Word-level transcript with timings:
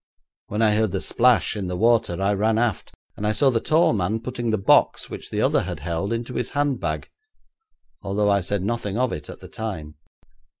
When 0.47 0.63
I 0.63 0.73
heard 0.73 0.89
the 0.89 0.99
splash 0.99 1.55
in 1.55 1.67
the 1.67 1.77
water 1.77 2.19
I 2.19 2.33
ran 2.33 2.57
aft, 2.57 2.91
and 3.15 3.27
I 3.27 3.33
saw 3.33 3.51
the 3.51 3.59
tall 3.59 3.93
man 3.93 4.19
putting 4.19 4.49
the 4.49 4.57
box 4.57 5.11
which 5.11 5.29
the 5.29 5.41
other 5.41 5.61
had 5.61 5.81
held 5.81 6.11
into 6.11 6.33
his 6.33 6.49
handbag, 6.49 7.11
although 8.01 8.31
I 8.31 8.41
said 8.41 8.63
nothing 8.63 8.97
of 8.97 9.11
it 9.13 9.29
at 9.29 9.41
the 9.41 9.47
time. 9.47 9.97